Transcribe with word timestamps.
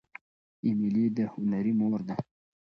ایمیلي 0.65 1.05
د 1.17 1.19
هنري 1.33 1.73
مور 1.79 1.99
ده. 2.07 2.15